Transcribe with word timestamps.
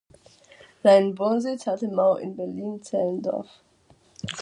Seinen 0.81 1.19
Wohnsitz 1.19 1.67
hatte 1.67 1.87
Mau 1.87 2.15
in 2.15 2.35
Berlin-Zehlendorf. 2.35 3.59